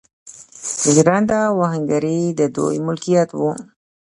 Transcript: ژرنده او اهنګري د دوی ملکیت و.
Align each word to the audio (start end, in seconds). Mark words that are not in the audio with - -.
ژرنده 0.93 1.39
او 1.49 1.57
اهنګري 1.67 2.19
د 2.39 2.41
دوی 2.55 2.77
ملکیت 2.87 3.29
و. 3.35 3.41